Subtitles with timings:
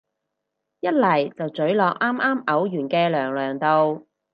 [0.79, 4.07] 一嚟就咀落啱啱嘔完嘅娘娘度